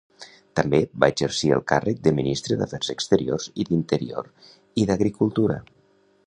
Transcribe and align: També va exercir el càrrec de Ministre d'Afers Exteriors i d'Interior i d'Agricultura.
També 0.59 0.77
va 1.03 1.09
exercir 1.11 1.51
el 1.57 1.61
càrrec 1.71 1.99
de 2.07 2.13
Ministre 2.21 2.57
d'Afers 2.61 2.89
Exteriors 2.95 3.47
i 3.65 3.67
d'Interior 3.69 4.33
i 4.85 4.89
d'Agricultura. 4.93 5.61